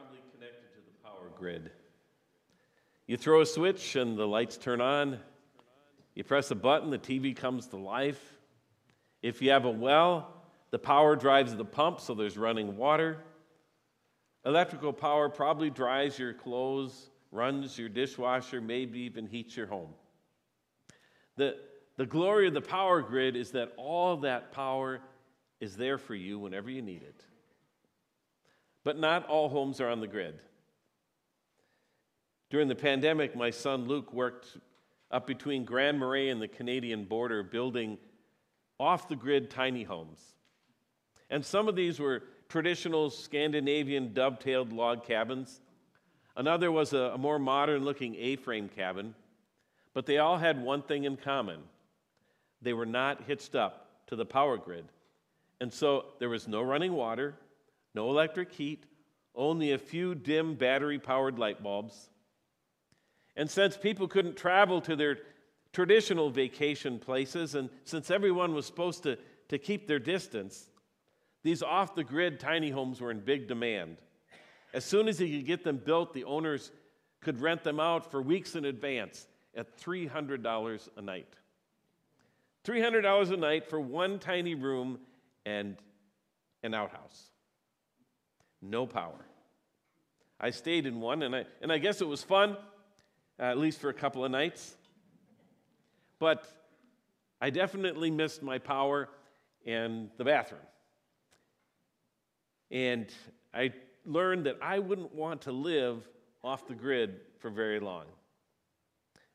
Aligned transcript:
probably 0.00 0.20
connected 0.32 0.72
to 0.72 0.78
the 0.86 1.08
power 1.08 1.30
grid. 1.36 1.70
You 3.06 3.16
throw 3.16 3.40
a 3.40 3.46
switch 3.46 3.96
and 3.96 4.16
the 4.16 4.26
lights 4.26 4.56
turn 4.56 4.80
on. 4.80 5.18
You 6.14 6.24
press 6.24 6.50
a 6.50 6.54
button, 6.54 6.90
the 6.90 6.98
TV 6.98 7.36
comes 7.36 7.66
to 7.68 7.76
life. 7.76 8.38
If 9.22 9.42
you 9.42 9.50
have 9.50 9.64
a 9.64 9.70
well, 9.70 10.32
the 10.70 10.78
power 10.78 11.16
drives 11.16 11.54
the 11.54 11.64
pump, 11.64 12.00
so 12.00 12.14
there's 12.14 12.38
running 12.38 12.76
water. 12.76 13.18
Electrical 14.46 14.92
power 14.92 15.28
probably 15.28 15.68
dries 15.68 16.18
your 16.18 16.32
clothes, 16.32 17.10
runs 17.30 17.78
your 17.78 17.90
dishwasher, 17.90 18.60
maybe 18.60 19.00
even 19.00 19.26
heats 19.26 19.56
your 19.56 19.66
home. 19.66 19.90
The, 21.36 21.56
the 21.96 22.06
glory 22.06 22.48
of 22.48 22.54
the 22.54 22.62
power 22.62 23.02
grid 23.02 23.36
is 23.36 23.50
that 23.50 23.72
all 23.76 24.16
that 24.18 24.52
power 24.52 25.00
is 25.60 25.76
there 25.76 25.98
for 25.98 26.14
you 26.14 26.38
whenever 26.38 26.70
you 26.70 26.80
need 26.80 27.02
it. 27.02 27.24
But 28.84 28.98
not 28.98 29.26
all 29.26 29.48
homes 29.48 29.80
are 29.80 29.88
on 29.88 30.00
the 30.00 30.06
grid. 30.06 30.40
During 32.50 32.68
the 32.68 32.74
pandemic, 32.74 33.36
my 33.36 33.50
son 33.50 33.86
Luke 33.86 34.12
worked 34.12 34.56
up 35.10 35.26
between 35.26 35.64
Grand 35.64 35.98
Marais 35.98 36.30
and 36.30 36.40
the 36.40 36.48
Canadian 36.48 37.04
border 37.04 37.42
building 37.42 37.98
off 38.78 39.08
the 39.08 39.16
grid 39.16 39.50
tiny 39.50 39.82
homes. 39.82 40.20
And 41.28 41.44
some 41.44 41.68
of 41.68 41.76
these 41.76 42.00
were 42.00 42.24
traditional 42.48 43.10
Scandinavian 43.10 44.12
dovetailed 44.12 44.72
log 44.72 45.04
cabins. 45.04 45.60
Another 46.36 46.72
was 46.72 46.92
a, 46.92 47.12
a 47.14 47.18
more 47.18 47.38
modern 47.38 47.84
looking 47.84 48.16
A 48.16 48.36
frame 48.36 48.68
cabin. 48.68 49.14
But 49.92 50.06
they 50.06 50.18
all 50.18 50.38
had 50.38 50.60
one 50.62 50.82
thing 50.82 51.04
in 51.04 51.16
common 51.16 51.60
they 52.62 52.72
were 52.72 52.86
not 52.86 53.22
hitched 53.22 53.54
up 53.54 54.06
to 54.08 54.16
the 54.16 54.26
power 54.26 54.58
grid. 54.58 54.84
And 55.60 55.72
so 55.72 56.06
there 56.18 56.28
was 56.28 56.46
no 56.46 56.62
running 56.62 56.92
water, 56.92 57.34
no 57.94 58.08
electric 58.10 58.52
heat, 58.52 58.84
only 59.34 59.72
a 59.72 59.78
few 59.78 60.14
dim 60.14 60.54
battery 60.54 60.98
powered 60.98 61.38
light 61.38 61.62
bulbs. 61.62 62.10
And 63.36 63.50
since 63.50 63.76
people 63.76 64.08
couldn't 64.08 64.36
travel 64.36 64.80
to 64.82 64.96
their 64.96 65.18
traditional 65.72 66.30
vacation 66.30 66.98
places, 66.98 67.54
and 67.54 67.70
since 67.84 68.10
everyone 68.10 68.54
was 68.54 68.66
supposed 68.66 69.02
to, 69.04 69.16
to 69.48 69.58
keep 69.58 69.86
their 69.86 69.98
distance, 69.98 70.68
these 71.42 71.62
off 71.62 71.94
the 71.94 72.04
grid 72.04 72.38
tiny 72.40 72.70
homes 72.70 73.00
were 73.00 73.10
in 73.10 73.20
big 73.20 73.48
demand. 73.48 73.96
As 74.74 74.84
soon 74.84 75.08
as 75.08 75.18
he 75.18 75.36
could 75.36 75.46
get 75.46 75.64
them 75.64 75.78
built, 75.78 76.12
the 76.12 76.24
owners 76.24 76.70
could 77.20 77.40
rent 77.40 77.62
them 77.64 77.80
out 77.80 78.10
for 78.10 78.20
weeks 78.22 78.54
in 78.54 78.64
advance 78.64 79.26
at 79.56 79.78
$300 79.78 80.88
a 80.96 81.02
night. 81.02 81.34
$300 82.64 83.32
a 83.32 83.36
night 83.36 83.68
for 83.68 83.80
one 83.80 84.18
tiny 84.18 84.54
room 84.54 84.98
and 85.46 85.76
an 86.62 86.74
outhouse. 86.74 87.30
No 88.62 88.86
power. 88.86 89.26
I 90.40 90.50
stayed 90.50 90.86
in 90.86 91.00
one, 91.00 91.22
and 91.22 91.36
I, 91.36 91.44
and 91.60 91.70
I 91.70 91.78
guess 91.78 92.00
it 92.00 92.08
was 92.08 92.22
fun, 92.22 92.56
uh, 93.38 93.42
at 93.42 93.58
least 93.58 93.80
for 93.80 93.90
a 93.90 93.94
couple 93.94 94.24
of 94.24 94.30
nights. 94.30 94.74
But 96.18 96.46
I 97.40 97.50
definitely 97.50 98.10
missed 98.10 98.42
my 98.42 98.58
power 98.58 99.08
and 99.66 100.10
the 100.16 100.24
bathroom. 100.24 100.60
And 102.70 103.12
I 103.52 103.72
learned 104.04 104.46
that 104.46 104.58
I 104.62 104.78
wouldn't 104.78 105.14
want 105.14 105.42
to 105.42 105.52
live 105.52 106.08
off 106.42 106.66
the 106.66 106.74
grid 106.74 107.20
for 107.38 107.50
very 107.50 107.80
long. 107.80 108.04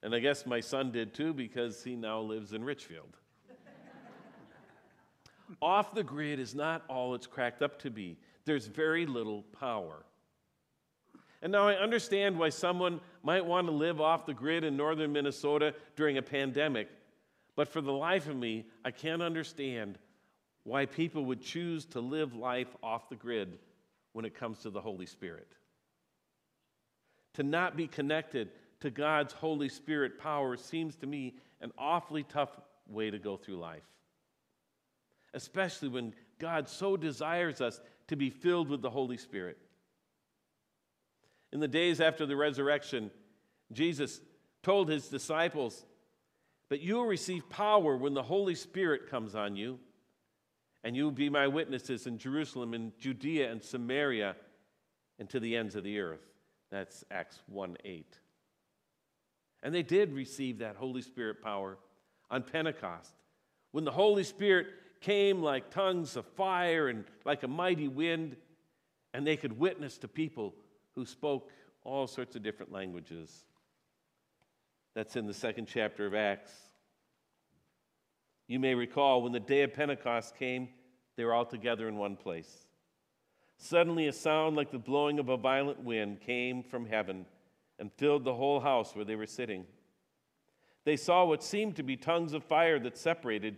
And 0.01 0.13
I 0.13 0.19
guess 0.19 0.45
my 0.45 0.59
son 0.59 0.91
did 0.91 1.13
too 1.13 1.33
because 1.33 1.83
he 1.83 1.95
now 1.95 2.21
lives 2.21 2.53
in 2.53 2.63
Richfield. 2.63 3.17
off 5.61 5.93
the 5.93 6.03
grid 6.03 6.39
is 6.39 6.55
not 6.55 6.83
all 6.87 7.15
it's 7.15 7.27
cracked 7.27 7.61
up 7.61 7.79
to 7.79 7.89
be, 7.89 8.17
there's 8.45 8.67
very 8.67 9.05
little 9.05 9.43
power. 9.59 10.05
And 11.41 11.51
now 11.51 11.67
I 11.67 11.75
understand 11.75 12.39
why 12.39 12.49
someone 12.49 13.01
might 13.21 13.45
want 13.45 13.67
to 13.67 13.71
live 13.71 14.01
off 14.01 14.25
the 14.25 14.33
grid 14.33 14.63
in 14.63 14.77
northern 14.77 15.11
Minnesota 15.11 15.73
during 15.95 16.17
a 16.17 16.21
pandemic, 16.21 16.89
but 17.55 17.67
for 17.67 17.81
the 17.81 17.91
life 17.91 18.27
of 18.27 18.35
me, 18.35 18.65
I 18.83 18.91
can't 18.91 19.21
understand 19.21 19.97
why 20.63 20.85
people 20.85 21.25
would 21.25 21.41
choose 21.41 21.85
to 21.85 21.99
live 21.99 22.35
life 22.35 22.75
off 22.81 23.09
the 23.09 23.15
grid 23.15 23.59
when 24.13 24.25
it 24.25 24.33
comes 24.33 24.59
to 24.59 24.69
the 24.69 24.81
Holy 24.81 25.05
Spirit. 25.05 25.47
To 27.35 27.43
not 27.43 27.77
be 27.77 27.87
connected 27.87 28.49
to 28.79 28.89
God's 28.89 29.33
Holy 29.33 29.69
Spirit 29.69 30.17
power 30.17 30.57
seems 30.57 30.95
to 30.97 31.05
me 31.05 31.35
an 31.61 31.71
awfully 31.77 32.23
tough 32.23 32.59
way 32.87 33.11
to 33.11 33.19
go 33.19 33.37
through 33.37 33.57
life, 33.57 33.85
especially 35.33 35.89
when 35.89 36.13
God 36.39 36.67
so 36.67 36.97
desires 36.97 37.61
us 37.61 37.79
to 38.07 38.15
be 38.15 38.29
filled 38.29 38.69
with 38.69 38.81
the 38.81 38.89
Holy 38.89 39.17
Spirit. 39.17 39.57
In 41.51 41.59
the 41.59 41.67
days 41.67 42.01
after 42.01 42.25
the 42.25 42.35
resurrection, 42.35 43.11
Jesus 43.71 44.21
told 44.61 44.89
his 44.89 45.07
disciples, 45.07 45.85
But 46.69 46.81
you 46.81 46.95
will 46.95 47.05
receive 47.05 47.49
power 47.49 47.95
when 47.95 48.13
the 48.13 48.23
Holy 48.23 48.55
Spirit 48.55 49.09
comes 49.09 49.35
on 49.35 49.55
you 49.55 49.79
and 50.85 50.95
you 50.95 51.03
will 51.03 51.11
be 51.11 51.29
my 51.29 51.47
witnesses 51.47 52.05
in 52.05 52.19
Jerusalem, 52.19 52.75
in 52.75 52.93
Judea 52.99 53.51
and 53.51 53.61
Samaria, 53.61 54.35
and 55.17 55.27
to 55.31 55.39
the 55.39 55.55
ends 55.55 55.75
of 55.75 55.83
the 55.83 55.99
earth. 55.99 56.21
That's 56.69 57.03
Acts 57.09 57.41
1 57.47 57.77
8. 57.83 58.19
And 59.63 59.73
they 59.73 59.81
did 59.81 60.13
receive 60.13 60.59
that 60.59 60.75
Holy 60.75 61.01
Spirit 61.01 61.41
power 61.41 61.79
on 62.29 62.43
Pentecost. 62.43 63.15
When 63.71 63.83
the 63.83 63.91
Holy 63.91 64.23
Spirit 64.23 64.67
came 65.05 65.43
like 65.43 65.69
tongues 65.69 66.15
of 66.15 66.25
fire 66.25 66.87
and 66.87 67.05
like 67.25 67.43
a 67.43 67.47
mighty 67.47 67.87
wind, 67.87 68.35
and 69.13 69.25
they 69.25 69.37
could 69.37 69.59
witness 69.59 69.99
to 69.99 70.07
people 70.07 70.55
who 70.95 71.05
spoke 71.05 71.51
all 71.83 72.07
sorts 72.07 72.35
of 72.35 72.41
different 72.41 72.71
languages. 72.71 73.45
That's 74.95 75.15
in 75.15 75.27
the 75.27 75.33
second 75.33 75.67
chapter 75.67 76.07
of 76.07 76.15
Acts. 76.15 76.51
You 78.47 78.59
may 78.59 78.73
recall 78.73 79.21
when 79.21 79.31
the 79.31 79.39
day 79.39 79.61
of 79.61 79.73
Pentecost 79.73 80.35
came, 80.37 80.69
they 81.17 81.23
were 81.23 81.33
all 81.33 81.45
together 81.45 81.87
in 81.87 81.97
one 81.97 82.15
place. 82.15 82.65
Suddenly, 83.57 84.07
a 84.07 84.13
sound 84.13 84.55
like 84.55 84.71
the 84.71 84.79
blowing 84.79 85.19
of 85.19 85.29
a 85.29 85.37
violent 85.37 85.83
wind 85.83 86.19
came 86.19 86.63
from 86.63 86.87
heaven 86.87 87.27
and 87.77 87.91
filled 87.93 88.23
the 88.23 88.33
whole 88.33 88.59
house 88.59 88.95
where 88.95 89.05
they 89.05 89.15
were 89.15 89.27
sitting. 89.27 89.65
They 90.83 90.97
saw 90.97 91.25
what 91.25 91.43
seemed 91.43 91.75
to 91.75 91.83
be 91.83 91.95
tongues 91.95 92.33
of 92.33 92.43
fire 92.43 92.79
that 92.79 92.97
separated 92.97 93.57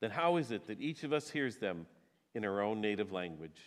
Then 0.00 0.10
how 0.10 0.36
is 0.36 0.50
it 0.50 0.66
that 0.66 0.80
each 0.80 1.04
of 1.04 1.12
us 1.12 1.30
hears 1.30 1.56
them 1.56 1.86
in 2.34 2.44
our 2.44 2.62
own 2.62 2.80
native 2.80 3.12
language? 3.12 3.60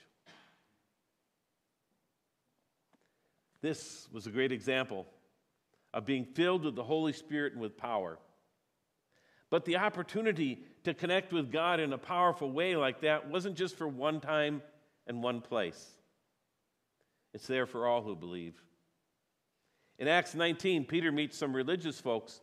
This 3.62 4.10
was 4.12 4.28
a 4.28 4.32
great 4.32 4.52
example 4.52 5.06
of 5.94 6.06
being 6.06 6.26
filled 6.26 6.66
with 6.66 6.76
the 6.76 6.84
Holy 6.84 7.14
Spirit 7.14 7.54
and 7.54 7.62
with 7.62 7.78
power. 7.78 8.18
But 9.50 9.64
the 9.66 9.78
opportunity 9.78 10.66
to 10.84 10.94
connect 10.94 11.32
with 11.32 11.52
God 11.52 11.80
in 11.80 11.94
a 11.94 11.98
powerful 11.98 12.52
way 12.52 12.76
like 12.76 13.02
that 13.02 13.30
wasn't 13.30 13.56
just 13.56 13.78
for 13.78 13.88
one 13.88 14.20
time 14.20 14.62
and 15.06 15.22
one 15.22 15.42
place, 15.42 15.92
it's 17.34 17.48
there 17.48 17.66
for 17.66 17.88
all 17.88 18.02
who 18.02 18.16
believe. 18.16 18.62
In 20.00 20.08
Acts 20.08 20.34
19, 20.34 20.86
Peter 20.86 21.12
meets 21.12 21.38
some 21.38 21.56
religious 21.56 22.02
folks. 22.02 22.42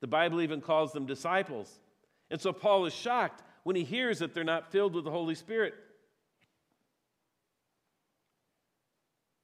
The 0.00 0.06
Bible 0.06 0.42
even 0.42 0.60
calls 0.60 0.92
them 0.92 1.06
disciples. 1.06 1.80
And 2.32 2.40
so 2.40 2.50
Paul 2.50 2.86
is 2.86 2.94
shocked 2.94 3.42
when 3.62 3.76
he 3.76 3.84
hears 3.84 4.20
that 4.20 4.32
they're 4.32 4.42
not 4.42 4.72
filled 4.72 4.94
with 4.94 5.04
the 5.04 5.10
Holy 5.10 5.34
Spirit. 5.34 5.74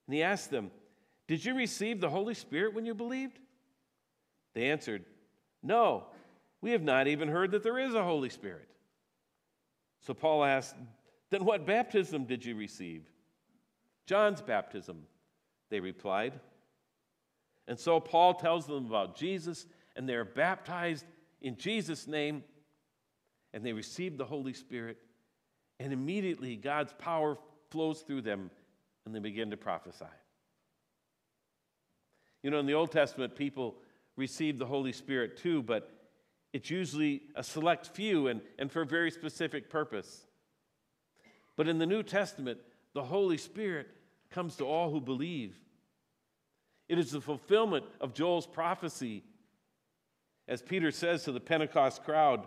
And 0.07 0.15
he 0.15 0.23
asks 0.23 0.47
them, 0.47 0.71
Did 1.27 1.45
you 1.45 1.55
receive 1.55 2.01
the 2.01 2.09
Holy 2.09 2.33
Spirit 2.33 2.73
when 2.73 2.87
you 2.87 2.95
believed? 2.95 3.39
They 4.55 4.71
answered, 4.71 5.05
No, 5.63 6.07
we 6.63 6.71
have 6.71 6.83
not 6.83 7.07
even 7.07 7.29
heard 7.29 7.51
that 7.51 7.63
there 7.63 7.79
is 7.79 7.93
a 7.93 8.03
Holy 8.03 8.31
Spirit. 8.31 8.67
So 10.01 10.15
Paul 10.15 10.43
asked, 10.43 10.75
Then 11.29 11.45
what 11.45 11.67
baptism 11.67 12.25
did 12.25 12.43
you 12.43 12.57
receive? 12.57 13.05
John's 14.07 14.41
baptism, 14.41 15.03
they 15.69 15.79
replied. 15.79 16.41
And 17.67 17.79
so 17.79 18.01
Paul 18.01 18.33
tells 18.33 18.67
them 18.67 18.87
about 18.87 19.15
Jesus, 19.15 19.67
and 19.95 20.09
they're 20.09 20.25
baptized 20.25 21.05
in 21.43 21.59
Jesus' 21.59 22.07
name, 22.07 22.43
and 23.59 23.67
they 23.67 23.73
receive 23.73 24.17
the 24.17 24.25
Holy 24.25 24.53
Spirit, 24.53 24.99
and 25.81 25.93
immediately 25.93 26.55
God's 26.55 26.93
power 26.93 27.37
flows 27.73 28.03
through 28.03 28.23
them, 28.23 28.53
and 29.05 29.13
they 29.13 29.19
begin 29.19 29.51
to 29.51 29.57
prophesy. 29.57 30.05
You 32.45 32.53
know, 32.53 32.61
in 32.61 32.67
the 32.67 32.75
Old 32.75 32.93
Testament, 32.93 33.35
people 33.35 33.75
received 34.15 34.61
the 34.61 34.67
Holy 34.67 34.93
Spirit 34.93 35.39
too, 35.39 35.65
but 35.65 35.91
it's 36.53 36.71
usually 36.71 37.23
a 37.35 37.43
select 37.43 37.89
few 37.89 38.29
and, 38.29 38.43
and 38.61 38.71
for 38.71 38.83
a 38.83 38.87
very 38.87 39.11
specific 39.11 39.69
purpose. 39.69 40.29
But 41.57 41.67
in 41.67 41.79
the 41.79 41.87
New 41.87 42.05
Testament, 42.05 42.61
the 42.95 43.03
Holy 43.03 43.39
Spirit 43.39 43.89
comes 44.31 44.55
to 44.59 44.67
all 44.67 44.93
who 44.93 45.01
believe. 45.01 45.59
It 46.89 46.97
is 46.97 47.11
the 47.11 47.21
fulfillment 47.21 47.87
of 48.01 48.15
Joel's 48.15 48.47
prophecy, 48.47 49.25
as 50.47 50.63
Peter 50.63 50.93
says 50.93 51.25
to 51.25 51.33
the 51.33 51.41
Pentecost 51.41 52.05
crowd. 52.05 52.47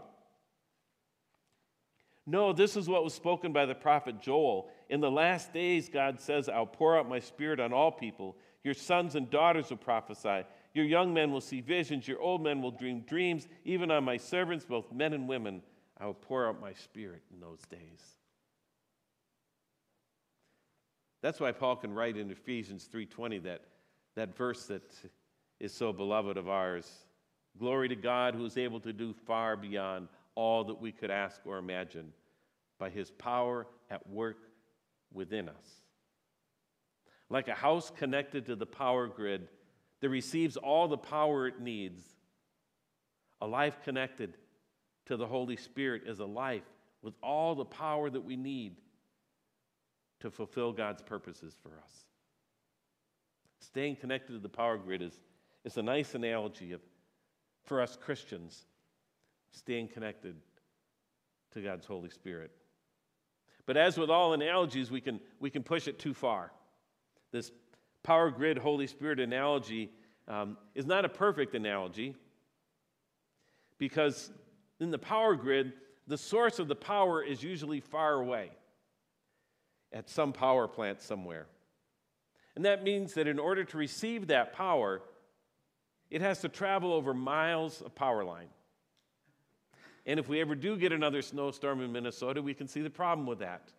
No, 2.31 2.54
this 2.54 2.78
is 2.78 2.88
what 2.88 3.04
was 3.04 3.13
spoken 3.13 3.51
by 3.51 3.66
the 3.66 3.75
prophet 3.75 4.22
Joel. 4.22 4.69
In 4.88 5.01
the 5.01 5.12
last 5.12 5.51
days, 5.51 5.89
God 5.89 6.22
says, 6.22 6.48
I'll 6.48 6.66
pour 6.66 6.98
out 6.98 7.10
my 7.10 7.19
spirit 7.19 7.60
on 7.60 7.74
all 7.74 7.92
people. 7.92 8.38
Your 8.63 8.74
sons 8.74 9.16
and 9.16 9.30
daughters 9.30 9.69
will 9.69 9.75
prophesy. 9.75 10.45
Your 10.74 10.86
young 10.86 11.13
men 11.13 11.33
will 11.33 11.42
see 11.42 11.60
visions. 11.60 12.07
Your 12.07 12.22
old 12.22 12.42
men 12.42 12.62
will 12.62 12.72
dream 12.72 13.01
dreams. 13.01 13.50
Even 13.66 13.92
on 13.92 14.06
my 14.06 14.16
servants, 14.16 14.63
both 14.63 14.94
men 14.94 15.12
and 15.12 15.28
women, 15.28 15.62
I 16.00 16.06
will 16.06 16.13
pour 16.13 16.48
out 16.48 16.62
my 16.62 16.72
spirit 16.72 17.22
in 17.33 17.42
those 17.42 17.60
days. 17.69 18.01
That's 21.22 21.42
why 21.42 21.51
Paul 21.51 21.75
can 21.75 21.94
write 21.94 22.16
in 22.16 22.31
Ephesians 22.31 22.88
3:20 22.88 23.44
that, 23.44 23.66
that 24.16 24.38
verse 24.38 24.68
that 24.68 24.89
is 25.60 25.74
so 25.74 25.92
beloved 25.92 26.38
of 26.38 26.48
ours. 26.48 26.89
Glory 27.60 27.89
to 27.89 27.95
God 27.98 28.36
who 28.36 28.45
is 28.45 28.57
able 28.57 28.80
to 28.80 28.94
do 28.94 29.12
far 29.12 29.57
beyond 29.57 30.07
all 30.33 30.63
that 30.63 30.80
we 30.80 30.94
could 30.94 31.12
ask 31.12 31.42
or 31.45 31.57
imagine 31.57 32.13
by 32.81 32.89
his 32.89 33.12
power 33.12 33.68
at 33.92 34.10
work 34.10 34.39
within 35.13 35.48
us. 35.48 35.68
Like 37.30 37.48
a 37.48 37.54
house 37.54 37.92
connected 37.95 38.48
to 38.48 38.56
the 38.56 38.66
power 38.66 39.06
grid 39.06 39.48
that 40.01 40.10
receives 40.10 40.57
all 40.57 40.88
the 40.88 40.98
power 40.98 41.48
it 41.48 41.62
needs, 41.62 42.01
a 43.39 43.45
life 43.45 43.78
connected 43.83 44.33
to 45.06 45.16
the 45.16 45.28
Holy 45.28 45.57
Spirit 45.57 46.04
is 46.07 46.19
a 46.19 46.25
life 46.25 46.66
with 47.04 47.13
all 47.22 47.54
the 47.54 47.66
power 47.66 48.10
that 48.10 48.25
we 48.25 48.36
need 48.36 48.78
to 50.22 50.31
fulfill 50.31 50.74
God's 50.74 51.04
purposes 51.04 51.56
for 51.62 51.69
us. 51.83 52.06
Staying 53.60 53.98
connected 53.98 54.33
to 54.33 54.39
the 54.39 54.50
power 54.50 54.80
grid 54.80 55.04
is, 55.04 55.19
is 55.66 55.78
a 55.78 55.83
nice 55.83 56.16
analogy 56.16 56.72
of, 56.72 56.81
for 57.63 57.80
us 57.80 57.95
Christians, 57.95 58.66
staying 59.51 59.89
connected 59.89 60.36
to 61.54 61.62
God's 61.62 61.86
Holy 61.86 62.10
Spirit. 62.10 62.51
But 63.65 63.77
as 63.77 63.97
with 63.97 64.09
all 64.09 64.33
analogies, 64.33 64.91
we 64.91 65.01
can, 65.01 65.19
we 65.39 65.49
can 65.49 65.63
push 65.63 65.87
it 65.87 65.99
too 65.99 66.13
far. 66.13 66.51
This 67.31 67.51
power 68.03 68.29
grid 68.31 68.57
Holy 68.57 68.87
Spirit 68.87 69.19
analogy 69.19 69.91
um, 70.27 70.57
is 70.75 70.85
not 70.85 71.05
a 71.05 71.09
perfect 71.09 71.55
analogy 71.55 72.15
because 73.77 74.31
in 74.79 74.91
the 74.91 74.97
power 74.97 75.35
grid, 75.35 75.73
the 76.07 76.17
source 76.17 76.59
of 76.59 76.67
the 76.67 76.75
power 76.75 77.23
is 77.23 77.43
usually 77.43 77.79
far 77.79 78.13
away 78.13 78.51
at 79.93 80.09
some 80.09 80.33
power 80.33 80.67
plant 80.67 81.01
somewhere. 81.01 81.47
And 82.55 82.65
that 82.65 82.83
means 82.83 83.13
that 83.13 83.27
in 83.27 83.39
order 83.39 83.63
to 83.63 83.77
receive 83.77 84.27
that 84.27 84.53
power, 84.53 85.01
it 86.09 86.21
has 86.21 86.39
to 86.41 86.49
travel 86.49 86.93
over 86.93 87.13
miles 87.13 87.81
of 87.81 87.95
power 87.95 88.23
line. 88.23 88.49
And 90.06 90.19
if 90.19 90.27
we 90.27 90.42
ever 90.42 90.56
do 90.56 90.77
get 90.77 90.92
another 90.92 91.21
snowstorm 91.21 91.81
in 91.81 91.92
Minnesota, 91.92 92.42
we 92.42 92.53
can 92.53 92.68
see 92.68 92.81
the 92.81 92.89
problem 92.89 93.27
with 93.27 93.39
that. 93.39 93.71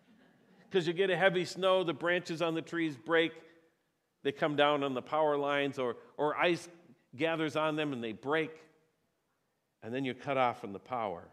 Because 0.69 0.87
you 0.87 0.93
get 0.93 1.09
a 1.09 1.17
heavy 1.17 1.45
snow, 1.45 1.83
the 1.83 1.93
branches 1.93 2.41
on 2.41 2.55
the 2.55 2.61
trees 2.61 2.95
break, 2.95 3.33
they 4.23 4.31
come 4.31 4.55
down 4.55 4.83
on 4.83 4.93
the 4.93 5.01
power 5.01 5.37
lines, 5.37 5.77
or, 5.77 5.97
or 6.17 6.35
ice 6.37 6.67
gathers 7.15 7.55
on 7.55 7.75
them 7.75 7.93
and 7.93 8.03
they 8.03 8.13
break, 8.13 8.51
and 9.83 9.93
then 9.93 10.05
you're 10.05 10.15
cut 10.15 10.37
off 10.37 10.61
from 10.61 10.73
the 10.73 10.79
power. 10.79 11.23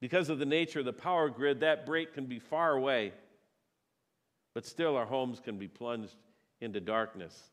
Because 0.00 0.28
of 0.28 0.40
the 0.40 0.44
nature 0.44 0.80
of 0.80 0.84
the 0.84 0.92
power 0.92 1.30
grid, 1.30 1.60
that 1.60 1.86
break 1.86 2.12
can 2.12 2.26
be 2.26 2.40
far 2.40 2.72
away, 2.72 3.12
but 4.52 4.66
still 4.66 4.96
our 4.96 5.06
homes 5.06 5.40
can 5.40 5.58
be 5.58 5.68
plunged 5.68 6.16
into 6.60 6.80
darkness 6.80 7.50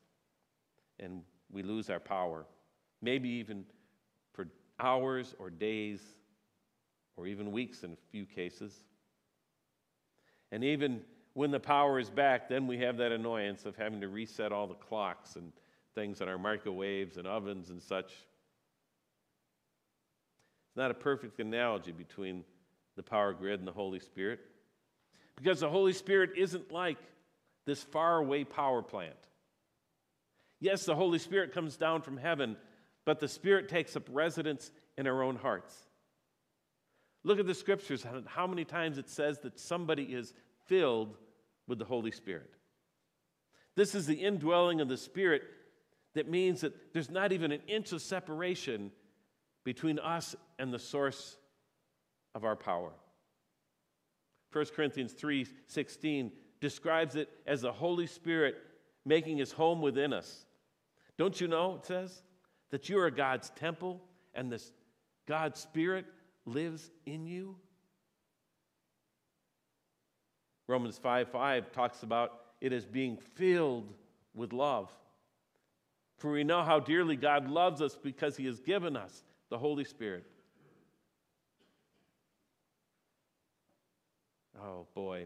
and 0.99 1.21
we 1.51 1.63
lose 1.63 1.89
our 1.89 1.99
power. 1.99 2.45
Maybe 3.01 3.29
even 3.29 3.65
hours 4.79 5.35
or 5.39 5.49
days 5.49 6.01
or 7.15 7.27
even 7.27 7.51
weeks 7.51 7.83
in 7.83 7.91
a 7.93 7.97
few 8.11 8.25
cases. 8.25 8.73
And 10.51 10.63
even 10.63 11.01
when 11.33 11.51
the 11.51 11.59
power 11.59 11.99
is 11.99 12.09
back, 12.09 12.49
then 12.49 12.65
we 12.67 12.79
have 12.79 12.97
that 12.97 13.11
annoyance 13.11 13.65
of 13.65 13.75
having 13.75 14.01
to 14.01 14.07
reset 14.07 14.51
all 14.51 14.67
the 14.67 14.73
clocks 14.73 15.35
and 15.35 15.51
things 15.95 16.21
on 16.21 16.29
our 16.29 16.37
microwaves 16.37 17.17
and 17.17 17.27
ovens 17.27 17.69
and 17.69 17.81
such 17.81 18.05
It's 20.67 20.77
not 20.77 20.91
a 20.91 20.95
perfect 20.95 21.39
analogy 21.39 21.91
between 21.91 22.43
the 22.95 23.03
power 23.03 23.33
grid 23.33 23.59
and 23.59 23.67
the 23.67 23.73
Holy 23.73 23.99
Spirit. 23.99 24.39
Because 25.35 25.59
the 25.61 25.69
Holy 25.69 25.93
Spirit 25.93 26.31
isn't 26.37 26.71
like 26.71 26.97
this 27.65 27.81
faraway 27.81 28.43
power 28.43 28.81
plant. 28.81 29.15
Yes, 30.59 30.83
the 30.85 30.95
Holy 30.95 31.19
Spirit 31.19 31.53
comes 31.53 31.77
down 31.77 32.01
from 32.01 32.17
heaven, 32.17 32.57
but 33.09 33.19
the 33.19 33.27
Spirit 33.27 33.67
takes 33.67 33.95
up 33.95 34.07
residence 34.11 34.69
in 34.95 35.07
our 35.07 35.23
own 35.23 35.35
hearts. 35.35 35.75
Look 37.23 37.39
at 37.39 37.47
the 37.47 37.55
scriptures, 37.55 38.05
and 38.05 38.27
how 38.27 38.45
many 38.45 38.63
times 38.63 38.99
it 38.99 39.09
says 39.09 39.39
that 39.39 39.59
somebody 39.59 40.03
is 40.03 40.31
filled 40.67 41.17
with 41.67 41.79
the 41.79 41.85
Holy 41.85 42.11
Spirit. 42.11 42.51
This 43.75 43.95
is 43.95 44.05
the 44.05 44.13
indwelling 44.13 44.79
of 44.79 44.89
the 44.89 44.95
Spirit 44.95 45.41
that 46.13 46.29
means 46.29 46.61
that 46.61 46.93
there's 46.93 47.09
not 47.09 47.31
even 47.31 47.51
an 47.51 47.61
inch 47.67 47.93
of 47.93 48.03
separation 48.03 48.91
between 49.63 49.97
us 49.97 50.35
and 50.59 50.71
the 50.71 50.77
source 50.77 51.35
of 52.35 52.45
our 52.45 52.55
power. 52.55 52.91
1 54.51 54.65
Corinthians 54.75 55.13
3:16 55.13 56.31
describes 56.59 57.15
it 57.15 57.27
as 57.47 57.61
the 57.61 57.73
Holy 57.73 58.05
Spirit 58.05 58.55
making 59.03 59.37
his 59.37 59.51
home 59.51 59.81
within 59.81 60.13
us. 60.13 60.45
Don't 61.17 61.41
you 61.41 61.47
know, 61.47 61.77
it 61.77 61.87
says, 61.87 62.21
that 62.71 62.89
you 62.89 62.99
are 62.99 63.09
God's 63.09 63.49
temple 63.51 64.01
and 64.33 64.51
this 64.51 64.71
God's 65.27 65.59
Spirit 65.59 66.05
lives 66.45 66.91
in 67.05 67.25
you? 67.25 67.55
Romans 70.67 70.97
5 70.97 71.29
5 71.29 71.71
talks 71.71 72.03
about 72.03 72.33
it 72.61 72.73
as 72.73 72.85
being 72.85 73.17
filled 73.17 73.93
with 74.35 74.53
love. 74.53 74.91
For 76.17 76.31
we 76.31 76.43
know 76.43 76.63
how 76.63 76.79
dearly 76.79 77.15
God 77.15 77.49
loves 77.49 77.81
us 77.81 77.95
because 77.95 78.35
he 78.35 78.45
has 78.45 78.59
given 78.59 78.95
us 78.95 79.23
the 79.49 79.57
Holy 79.57 79.85
Spirit. 79.85 80.25
Oh 84.61 84.85
boy. 84.93 85.25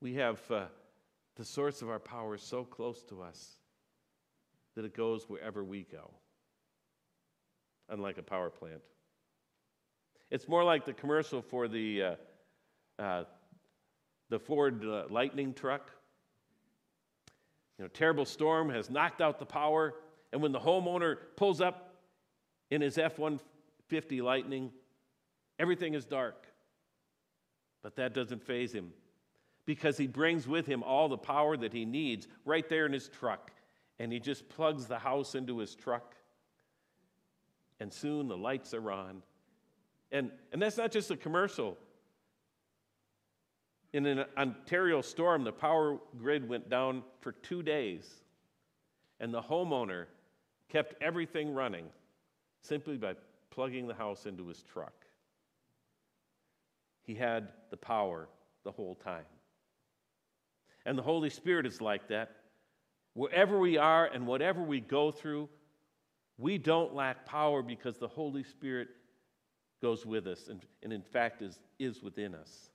We 0.00 0.14
have 0.14 0.40
uh, 0.50 0.64
the 1.36 1.44
source 1.44 1.82
of 1.82 1.90
our 1.90 1.98
power 1.98 2.38
so 2.38 2.64
close 2.64 3.02
to 3.04 3.22
us 3.22 3.59
that 4.76 4.84
it 4.84 4.96
goes 4.96 5.28
wherever 5.28 5.64
we 5.64 5.84
go, 5.90 6.10
unlike 7.88 8.18
a 8.18 8.22
power 8.22 8.50
plant. 8.50 8.80
It's 10.30 10.46
more 10.46 10.62
like 10.62 10.84
the 10.84 10.92
commercial 10.92 11.42
for 11.42 11.66
the, 11.66 12.02
uh, 12.02 13.02
uh, 13.02 13.24
the 14.28 14.38
Ford 14.38 14.84
uh, 14.84 15.04
Lightning 15.10 15.52
truck. 15.54 15.90
You 17.78 17.84
know, 17.84 17.88
terrible 17.88 18.24
storm 18.24 18.70
has 18.70 18.90
knocked 18.90 19.20
out 19.20 19.38
the 19.38 19.46
power, 19.46 19.94
and 20.32 20.40
when 20.40 20.52
the 20.52 20.60
homeowner 20.60 21.16
pulls 21.36 21.60
up 21.60 21.96
in 22.70 22.80
his 22.80 22.96
F 22.96 23.18
150 23.18 24.22
Lightning, 24.22 24.70
everything 25.58 25.94
is 25.94 26.04
dark. 26.04 26.46
But 27.82 27.96
that 27.96 28.14
doesn't 28.14 28.44
faze 28.44 28.72
him 28.72 28.92
because 29.66 29.96
he 29.96 30.06
brings 30.06 30.46
with 30.46 30.66
him 30.66 30.82
all 30.82 31.08
the 31.08 31.18
power 31.18 31.56
that 31.56 31.72
he 31.72 31.84
needs 31.84 32.28
right 32.44 32.68
there 32.68 32.86
in 32.86 32.92
his 32.92 33.08
truck. 33.08 33.50
And 34.00 34.10
he 34.10 34.18
just 34.18 34.48
plugs 34.48 34.86
the 34.86 34.98
house 34.98 35.34
into 35.34 35.58
his 35.58 35.74
truck. 35.74 36.16
And 37.78 37.92
soon 37.92 38.28
the 38.28 38.36
lights 38.36 38.72
are 38.72 38.90
on. 38.90 39.22
And, 40.10 40.30
and 40.52 40.60
that's 40.60 40.78
not 40.78 40.90
just 40.90 41.10
a 41.10 41.16
commercial. 41.16 41.76
In 43.92 44.06
an 44.06 44.24
Ontario 44.38 45.02
storm, 45.02 45.44
the 45.44 45.52
power 45.52 45.98
grid 46.18 46.48
went 46.48 46.70
down 46.70 47.02
for 47.20 47.32
two 47.32 47.62
days. 47.62 48.08
And 49.20 49.34
the 49.34 49.42
homeowner 49.42 50.06
kept 50.70 50.94
everything 51.02 51.52
running 51.52 51.84
simply 52.62 52.96
by 52.96 53.14
plugging 53.50 53.86
the 53.86 53.94
house 53.94 54.24
into 54.24 54.48
his 54.48 54.62
truck. 54.62 54.94
He 57.02 57.14
had 57.14 57.48
the 57.70 57.76
power 57.76 58.28
the 58.64 58.72
whole 58.72 58.94
time. 58.94 59.26
And 60.86 60.96
the 60.96 61.02
Holy 61.02 61.28
Spirit 61.28 61.66
is 61.66 61.82
like 61.82 62.08
that. 62.08 62.36
Wherever 63.14 63.58
we 63.58 63.76
are 63.76 64.06
and 64.06 64.26
whatever 64.26 64.62
we 64.62 64.80
go 64.80 65.10
through, 65.10 65.48
we 66.38 66.58
don't 66.58 66.94
lack 66.94 67.26
power 67.26 67.62
because 67.62 67.98
the 67.98 68.08
Holy 68.08 68.42
Spirit 68.42 68.88
goes 69.82 70.06
with 70.06 70.26
us 70.26 70.48
and, 70.48 70.64
and 70.82 70.92
in 70.92 71.02
fact 71.02 71.42
is, 71.42 71.58
is 71.78 72.02
within 72.02 72.34
us. 72.34 72.70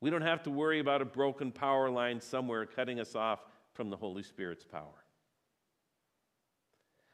We 0.00 0.10
don't 0.10 0.22
have 0.22 0.42
to 0.44 0.50
worry 0.50 0.80
about 0.80 1.02
a 1.02 1.06
broken 1.06 1.50
power 1.50 1.88
line 1.88 2.20
somewhere 2.20 2.66
cutting 2.66 3.00
us 3.00 3.14
off 3.14 3.40
from 3.72 3.90
the 3.90 3.96
Holy 3.96 4.22
Spirit's 4.22 4.64
power. 4.64 5.04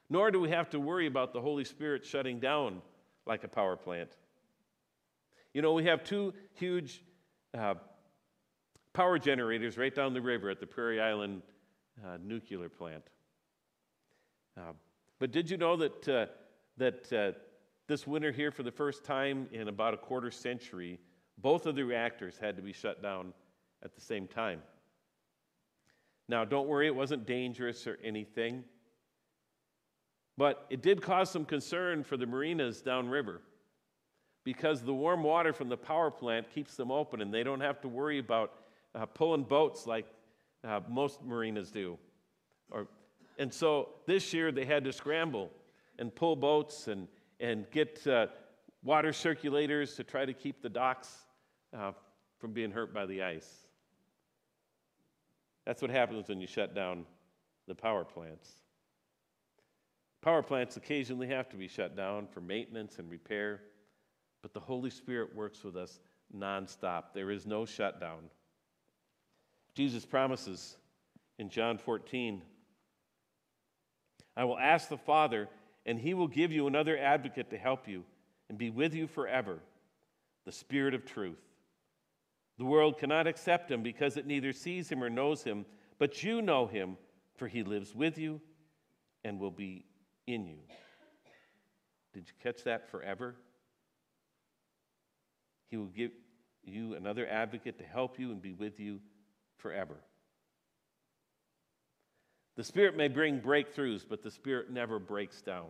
Nor 0.08 0.30
do 0.30 0.40
we 0.40 0.50
have 0.50 0.70
to 0.70 0.80
worry 0.80 1.06
about 1.06 1.32
the 1.32 1.40
Holy 1.40 1.64
Spirit 1.64 2.04
shutting 2.04 2.38
down 2.38 2.82
like 3.26 3.44
a 3.44 3.48
power 3.48 3.76
plant. 3.76 4.10
You 5.54 5.62
know, 5.62 5.72
we 5.72 5.84
have 5.84 6.02
two 6.02 6.34
huge 6.54 7.02
uh, 7.56 7.74
power 8.92 9.18
generators 9.18 9.78
right 9.78 9.94
down 9.94 10.14
the 10.14 10.20
river 10.20 10.50
at 10.50 10.60
the 10.60 10.66
Prairie 10.66 11.00
Island 11.00 11.42
uh, 12.04 12.18
nuclear 12.22 12.68
plant. 12.68 13.04
Uh, 14.56 14.72
but 15.18 15.30
did 15.30 15.50
you 15.50 15.56
know 15.56 15.76
that, 15.76 16.08
uh, 16.08 16.26
that 16.76 17.12
uh, 17.12 17.38
this 17.88 18.06
winter 18.06 18.32
here, 18.32 18.50
for 18.50 18.62
the 18.62 18.70
first 18.70 19.04
time 19.04 19.48
in 19.52 19.68
about 19.68 19.94
a 19.94 19.96
quarter 19.96 20.30
century, 20.30 20.98
both 21.38 21.66
of 21.66 21.74
the 21.74 21.84
reactors 21.84 22.38
had 22.38 22.56
to 22.56 22.62
be 22.62 22.72
shut 22.72 23.02
down 23.02 23.32
at 23.82 23.94
the 23.94 24.00
same 24.00 24.26
time? 24.26 24.60
Now, 26.28 26.44
don't 26.44 26.68
worry, 26.68 26.86
it 26.86 26.94
wasn't 26.94 27.26
dangerous 27.26 27.86
or 27.86 27.98
anything, 28.02 28.64
but 30.36 30.66
it 30.70 30.82
did 30.82 31.02
cause 31.02 31.30
some 31.30 31.44
concern 31.44 32.04
for 32.04 32.16
the 32.16 32.26
marinas 32.26 32.80
downriver 32.80 33.42
because 34.44 34.82
the 34.82 34.94
warm 34.94 35.22
water 35.22 35.52
from 35.52 35.68
the 35.68 35.76
power 35.76 36.10
plant 36.10 36.50
keeps 36.50 36.76
them 36.76 36.90
open 36.90 37.20
and 37.20 37.32
they 37.32 37.42
don't 37.42 37.60
have 37.60 37.80
to 37.80 37.88
worry 37.88 38.18
about 38.18 38.54
uh, 38.94 39.06
pulling 39.06 39.44
boats 39.44 39.86
like 39.86 40.06
uh, 40.64 40.80
most 40.88 41.22
marinas 41.22 41.70
do. 41.70 41.98
Or, 42.70 42.88
and 43.38 43.52
so 43.52 43.90
this 44.06 44.32
year 44.32 44.52
they 44.52 44.64
had 44.64 44.84
to 44.84 44.92
scramble 44.92 45.50
and 45.98 46.14
pull 46.14 46.36
boats 46.36 46.88
and, 46.88 47.08
and 47.40 47.70
get 47.70 48.06
uh, 48.06 48.26
water 48.82 49.10
circulators 49.10 49.96
to 49.96 50.04
try 50.04 50.24
to 50.24 50.32
keep 50.32 50.62
the 50.62 50.68
docks 50.68 51.26
uh, 51.76 51.92
from 52.38 52.52
being 52.52 52.70
hurt 52.70 52.92
by 52.92 53.06
the 53.06 53.22
ice. 53.22 53.66
That's 55.64 55.80
what 55.80 55.90
happens 55.90 56.28
when 56.28 56.40
you 56.40 56.46
shut 56.46 56.74
down 56.74 57.04
the 57.68 57.74
power 57.74 58.04
plants. 58.04 58.50
Power 60.22 60.42
plants 60.42 60.76
occasionally 60.76 61.26
have 61.28 61.48
to 61.50 61.56
be 61.56 61.68
shut 61.68 61.96
down 61.96 62.26
for 62.26 62.40
maintenance 62.40 62.98
and 62.98 63.10
repair. 63.10 63.60
But 64.42 64.54
the 64.54 64.60
Holy 64.60 64.90
Spirit 64.90 65.34
works 65.34 65.62
with 65.62 65.76
us 65.76 66.00
nonstop. 66.36 67.04
There 67.14 67.30
is 67.30 67.46
no 67.46 67.64
shutdown. 67.64 68.24
Jesus 69.74 70.04
promises 70.04 70.76
in 71.38 71.48
John 71.48 71.78
14 71.78 72.42
I 74.34 74.44
will 74.44 74.58
ask 74.58 74.88
the 74.88 74.96
Father, 74.96 75.48
and 75.84 75.98
he 75.98 76.14
will 76.14 76.28
give 76.28 76.52
you 76.52 76.66
another 76.66 76.96
advocate 76.96 77.50
to 77.50 77.58
help 77.58 77.86
you 77.86 78.04
and 78.48 78.56
be 78.56 78.70
with 78.70 78.94
you 78.94 79.06
forever 79.06 79.58
the 80.44 80.52
Spirit 80.52 80.94
of 80.94 81.04
truth. 81.04 81.40
The 82.58 82.64
world 82.64 82.98
cannot 82.98 83.26
accept 83.26 83.70
him 83.70 83.82
because 83.82 84.16
it 84.16 84.26
neither 84.26 84.52
sees 84.52 84.88
him 84.88 85.02
or 85.02 85.10
knows 85.10 85.42
him, 85.42 85.66
but 85.98 86.22
you 86.22 86.42
know 86.42 86.66
him, 86.66 86.96
for 87.36 87.48
he 87.48 87.62
lives 87.62 87.94
with 87.94 88.18
you 88.18 88.40
and 89.24 89.38
will 89.38 89.50
be 89.50 89.84
in 90.26 90.46
you. 90.46 90.58
Did 92.12 92.26
you 92.28 92.34
catch 92.42 92.64
that 92.64 92.90
forever? 92.90 93.36
He 95.70 95.76
will 95.76 95.86
give 95.86 96.10
you 96.62 96.94
another 96.94 97.26
advocate 97.26 97.78
to 97.78 97.84
help 97.84 98.18
you 98.18 98.30
and 98.30 98.40
be 98.40 98.52
with 98.52 98.78
you 98.78 99.00
forever. 99.62 99.94
The 102.56 102.64
Spirit 102.64 102.96
may 102.96 103.08
bring 103.08 103.40
breakthroughs, 103.40 104.04
but 104.06 104.22
the 104.22 104.30
Spirit 104.30 104.70
never 104.70 104.98
breaks 104.98 105.40
down. 105.40 105.68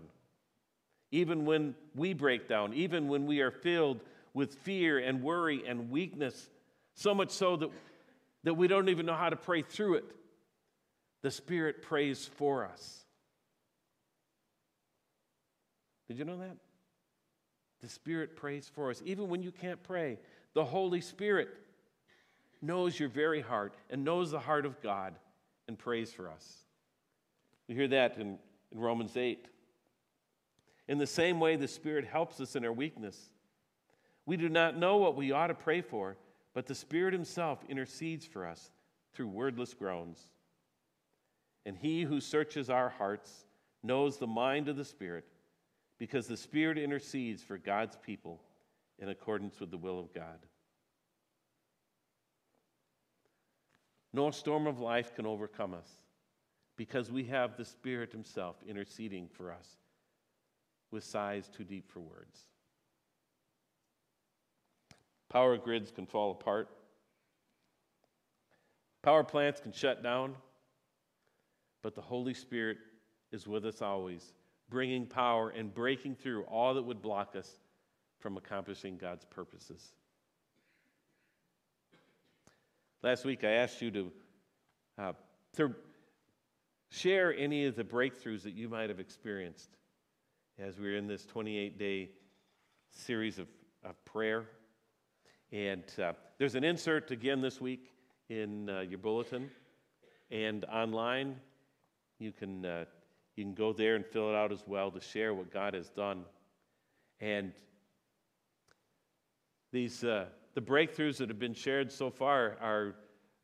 Even 1.12 1.44
when 1.44 1.76
we 1.94 2.14
break 2.14 2.48
down, 2.48 2.72
even 2.74 3.06
when 3.06 3.26
we 3.26 3.40
are 3.40 3.50
filled 3.50 4.00
with 4.34 4.54
fear 4.56 4.98
and 4.98 5.22
worry 5.22 5.62
and 5.66 5.90
weakness, 5.90 6.48
so 6.94 7.14
much 7.14 7.30
so 7.30 7.56
that, 7.56 7.70
that 8.44 8.54
we 8.54 8.66
don't 8.66 8.88
even 8.88 9.06
know 9.06 9.14
how 9.14 9.28
to 9.28 9.36
pray 9.36 9.62
through 9.62 9.94
it, 9.94 10.04
the 11.22 11.30
Spirit 11.30 11.82
prays 11.82 12.26
for 12.36 12.64
us. 12.64 13.04
Did 16.08 16.18
you 16.18 16.24
know 16.24 16.38
that? 16.38 16.56
The 17.82 17.88
Spirit 17.88 18.36
prays 18.36 18.70
for 18.74 18.90
us. 18.90 19.02
Even 19.04 19.28
when 19.28 19.42
you 19.42 19.52
can't 19.52 19.82
pray, 19.82 20.18
the 20.54 20.64
Holy 20.64 21.00
Spirit 21.00 21.48
knows 22.62 22.98
your 22.98 23.08
very 23.08 23.40
heart 23.40 23.74
and 23.90 24.04
knows 24.04 24.30
the 24.30 24.38
heart 24.38 24.64
of 24.64 24.80
God 24.80 25.14
and 25.68 25.78
prays 25.78 26.12
for 26.12 26.30
us. 26.30 26.58
We 27.68 27.74
hear 27.74 27.88
that 27.88 28.16
in, 28.16 28.38
in 28.70 28.78
Romans 28.78 29.16
8. 29.16 29.46
In 30.88 30.98
the 30.98 31.06
same 31.06 31.40
way, 31.40 31.56
the 31.56 31.68
Spirit 31.68 32.06
helps 32.06 32.40
us 32.40 32.56
in 32.56 32.64
our 32.64 32.72
weakness. 32.72 33.30
We 34.26 34.36
do 34.36 34.48
not 34.48 34.76
know 34.76 34.96
what 34.96 35.16
we 35.16 35.32
ought 35.32 35.48
to 35.48 35.54
pray 35.54 35.80
for, 35.80 36.16
but 36.54 36.66
the 36.66 36.74
Spirit 36.74 37.12
Himself 37.12 37.58
intercedes 37.68 38.24
for 38.24 38.46
us 38.46 38.70
through 39.12 39.28
wordless 39.28 39.74
groans. 39.74 40.20
And 41.66 41.76
He 41.76 42.02
who 42.02 42.20
searches 42.20 42.70
our 42.70 42.88
hearts 42.88 43.44
knows 43.82 44.18
the 44.18 44.26
mind 44.26 44.68
of 44.68 44.76
the 44.76 44.84
Spirit 44.84 45.24
because 45.98 46.26
the 46.26 46.36
Spirit 46.36 46.78
intercedes 46.78 47.42
for 47.42 47.58
God's 47.58 47.96
people 47.96 48.40
in 48.98 49.08
accordance 49.08 49.60
with 49.60 49.70
the 49.70 49.78
will 49.78 49.98
of 49.98 50.12
God. 50.12 50.38
No 54.12 54.30
storm 54.30 54.66
of 54.66 54.78
life 54.78 55.14
can 55.14 55.26
overcome 55.26 55.74
us 55.74 55.88
because 56.76 57.10
we 57.10 57.24
have 57.24 57.56
the 57.56 57.64
Spirit 57.64 58.12
Himself 58.12 58.56
interceding 58.66 59.28
for 59.28 59.50
us 59.50 59.76
with 60.90 61.04
sighs 61.04 61.48
too 61.48 61.64
deep 61.64 61.90
for 61.90 62.00
words. 62.00 62.40
Power 65.30 65.56
grids 65.56 65.90
can 65.90 66.06
fall 66.06 66.32
apart. 66.32 66.68
Power 69.02 69.24
plants 69.24 69.60
can 69.60 69.72
shut 69.72 70.02
down, 70.02 70.34
but 71.82 71.94
the 71.94 72.02
Holy 72.02 72.34
Spirit 72.34 72.76
is 73.32 73.48
with 73.48 73.64
us 73.64 73.80
always 73.80 74.34
bringing 74.68 75.06
power 75.06 75.50
and 75.50 75.72
breaking 75.74 76.14
through 76.14 76.42
all 76.44 76.72
that 76.74 76.82
would 76.82 77.02
block 77.02 77.36
us 77.36 77.58
from 78.18 78.36
accomplishing 78.36 78.96
God's 78.96 79.24
purposes. 79.26 79.92
Last 83.02 83.24
week, 83.24 83.42
I 83.42 83.50
asked 83.50 83.82
you 83.82 83.90
to, 83.90 84.12
uh, 84.96 85.12
to 85.56 85.74
share 86.88 87.34
any 87.36 87.66
of 87.66 87.74
the 87.74 87.82
breakthroughs 87.82 88.44
that 88.44 88.54
you 88.54 88.68
might 88.68 88.90
have 88.90 89.00
experienced 89.00 89.70
as 90.56 90.78
we 90.78 90.86
are 90.86 90.96
in 90.96 91.08
this 91.08 91.26
28 91.26 91.76
day 91.76 92.10
series 92.92 93.40
of, 93.40 93.48
of 93.84 94.02
prayer. 94.04 94.44
And 95.50 95.82
uh, 96.00 96.12
there's 96.38 96.54
an 96.54 96.62
insert 96.62 97.10
again 97.10 97.40
this 97.40 97.60
week 97.60 97.90
in 98.28 98.70
uh, 98.70 98.82
your 98.82 98.98
bulletin 98.98 99.50
and 100.30 100.64
online. 100.66 101.34
You 102.20 102.30
can 102.30 102.64
uh, 102.64 102.84
you 103.34 103.42
can 103.42 103.54
go 103.54 103.72
there 103.72 103.96
and 103.96 104.06
fill 104.06 104.28
it 104.28 104.36
out 104.36 104.52
as 104.52 104.62
well 104.64 104.92
to 104.92 105.00
share 105.00 105.34
what 105.34 105.50
God 105.52 105.74
has 105.74 105.88
done. 105.88 106.24
And 107.18 107.52
these, 109.72 110.04
uh, 110.04 110.26
the 110.54 110.60
breakthroughs 110.60 111.18
that 111.18 111.28
have 111.28 111.38
been 111.38 111.54
shared 111.54 111.90
so 111.90 112.10
far 112.10 112.56
are, 112.60 112.94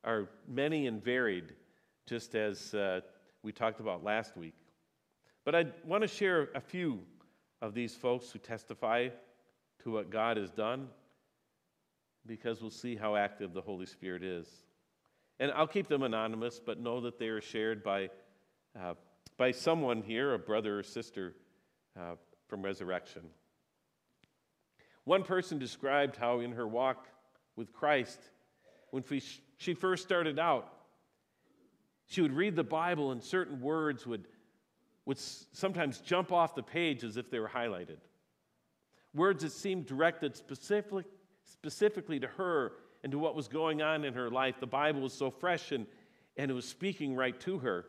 are 0.05 0.29
many 0.47 0.87
and 0.87 1.03
varied, 1.03 1.55
just 2.07 2.35
as 2.35 2.75
uh, 2.75 3.01
we 3.43 3.53
talked 3.53 3.81
about 3.81 4.05
last 4.05 4.37
week. 4.37 4.55
But 5.45 5.55
I 5.55 5.67
want 5.85 6.03
to 6.03 6.09
share 6.09 6.49
a 6.55 6.61
few 6.61 7.01
of 7.63 7.75
these 7.75 7.95
folks 7.95 8.31
who 8.31 8.39
testify 8.39 9.09
to 9.83 9.91
what 9.91 10.11
God 10.11 10.37
has 10.37 10.51
done 10.51 10.89
because 12.27 12.61
we'll 12.61 12.71
see 12.71 12.95
how 12.95 13.17
active 13.17 13.55
the 13.55 13.63
Holy 13.63 13.87
Spirit 13.87 14.23
is. 14.23 14.47
And 15.41 15.51
I'll 15.53 15.67
keep 15.67 15.89
them 15.89 16.03
anonymous, 16.03 16.61
but 16.65 16.79
know 16.81 17.01
that 17.01 17.19
they 17.19 17.29
are 17.29 17.41
shared 17.41 17.83
by 17.83 18.11
uh, 18.79 18.95
by 19.39 19.53
someone 19.53 20.03
here, 20.03 20.35
a 20.35 20.39
brother 20.39 20.81
or 20.81 20.83
sister 20.83 21.35
uh, 21.99 22.17
from 22.49 22.63
resurrection. 22.63 23.23
One 25.09 25.23
person 25.23 25.59
described 25.59 26.17
how, 26.17 26.41
in 26.41 26.53
her 26.53 26.69
walk 26.69 27.09
with 27.57 27.73
Christ, 27.73 28.21
when 28.91 29.03
she 29.57 29.73
first 29.73 30.03
started 30.03 30.39
out, 30.39 30.71
she 32.09 32.21
would 32.21 32.35
read 32.35 32.55
the 32.55 32.63
Bible 32.63 33.11
and 33.11 33.25
certain 33.25 33.59
words 33.63 34.07
would, 34.07 34.29
would 35.07 35.19
sometimes 35.19 36.01
jump 36.01 36.31
off 36.31 36.55
the 36.55 36.63
page 36.63 37.05
as 37.05 37.17
if 37.17 37.31
they 37.31 37.39
were 37.39 37.49
highlighted. 37.49 37.97
Words 39.15 39.45
that 39.45 39.53
seemed 39.53 39.87
directed 39.87 40.37
specific, 40.37 41.07
specifically 41.43 42.21
to 42.21 42.27
her 42.27 42.73
and 43.03 43.11
to 43.11 43.19
what 43.19 43.35
was 43.35 43.49
going 43.49 43.81
on 43.81 44.05
in 44.05 44.13
her 44.13 44.29
life. 44.29 44.57
The 44.61 44.67
Bible 44.67 45.01
was 45.01 45.15
so 45.15 45.31
fresh 45.31 45.73
and, 45.73 45.87
and 46.37 46.51
it 46.51 46.55
was 46.55 46.69
speaking 46.69 47.17
right 47.17 47.41
to 47.41 47.61
her. 47.61 47.87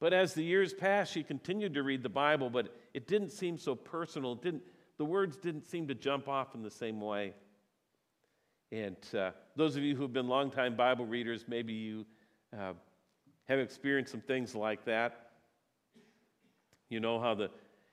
But 0.00 0.12
as 0.12 0.34
the 0.34 0.42
years 0.42 0.74
passed, 0.74 1.12
she 1.12 1.22
continued 1.22 1.74
to 1.74 1.84
read 1.84 2.02
the 2.02 2.08
Bible, 2.08 2.50
but 2.50 2.74
it 2.92 3.06
didn't 3.06 3.30
seem 3.30 3.56
so 3.56 3.76
personal. 3.76 4.32
It 4.32 4.42
didn't, 4.42 4.62
the 4.98 5.04
words 5.04 5.36
didn't 5.36 5.66
seem 5.66 5.88
to 5.88 5.94
jump 5.94 6.28
off 6.28 6.54
in 6.54 6.62
the 6.62 6.70
same 6.70 7.00
way. 7.00 7.34
And 8.72 8.96
uh, 9.16 9.30
those 9.54 9.76
of 9.76 9.82
you 9.82 9.94
who 9.94 10.02
have 10.02 10.12
been 10.12 10.28
longtime 10.28 10.76
Bible 10.76 11.06
readers, 11.06 11.44
maybe 11.46 11.72
you 11.72 12.06
uh, 12.56 12.72
have 13.48 13.58
experienced 13.58 14.10
some 14.10 14.20
things 14.20 14.54
like 14.54 14.84
that. 14.86 15.30
You 16.88 17.00
know 17.00 17.20
how 17.20 17.34
the 17.34 17.50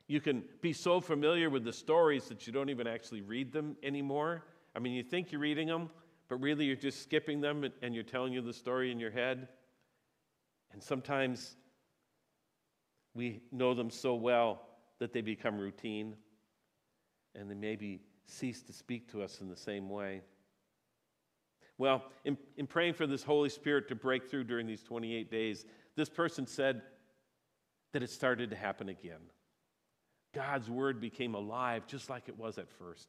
you 0.07 0.19
can 0.19 0.43
be 0.61 0.73
so 0.73 0.99
familiar 0.99 1.49
with 1.49 1.63
the 1.63 1.71
stories 1.71 2.25
that 2.25 2.45
you 2.45 2.51
don't 2.51 2.69
even 2.69 2.87
actually 2.87 3.21
read 3.21 3.53
them 3.53 3.77
anymore. 3.81 4.43
I 4.75 4.79
mean, 4.79 4.93
you 4.93 5.03
think 5.03 5.31
you're 5.31 5.41
reading 5.41 5.67
them, 5.67 5.89
but 6.27 6.41
really 6.41 6.65
you're 6.65 6.75
just 6.75 7.01
skipping 7.01 7.39
them 7.39 7.65
and 7.81 7.95
you're 7.95 8.03
telling 8.03 8.33
you 8.33 8.41
the 8.41 8.53
story 8.53 8.91
in 8.91 8.99
your 8.99 9.11
head. 9.11 9.47
And 10.73 10.83
sometimes 10.83 11.55
we 13.13 13.41
know 13.51 13.73
them 13.73 13.89
so 13.89 14.15
well 14.15 14.61
that 14.99 15.13
they 15.13 15.21
become 15.21 15.57
routine 15.57 16.15
and 17.35 17.49
they 17.49 17.55
maybe 17.55 18.01
cease 18.25 18.61
to 18.63 18.73
speak 18.73 19.11
to 19.11 19.21
us 19.21 19.41
in 19.41 19.49
the 19.49 19.55
same 19.55 19.89
way. 19.89 20.21
Well, 21.77 22.03
in, 22.23 22.37
in 22.57 22.67
praying 22.67 22.93
for 22.93 23.07
this 23.07 23.23
Holy 23.23 23.49
Spirit 23.49 23.87
to 23.89 23.95
break 23.95 24.29
through 24.29 24.45
during 24.45 24.67
these 24.67 24.83
28 24.83 25.29
days, 25.29 25.65
this 25.95 26.09
person 26.09 26.45
said 26.47 26.81
that 27.91 28.03
it 28.03 28.09
started 28.09 28.49
to 28.51 28.55
happen 28.55 28.89
again. 28.89 29.19
God's 30.33 30.69
word 30.69 30.99
became 30.99 31.35
alive 31.35 31.85
just 31.87 32.09
like 32.09 32.27
it 32.27 32.37
was 32.37 32.57
at 32.57 32.69
first. 32.69 33.07